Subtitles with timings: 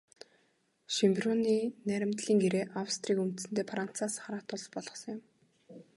[0.95, 1.57] Шёнбрунны
[1.87, 5.21] найрамдлын гэрээ Австрийг үндсэндээ Францаас хараат улс болгосон юм.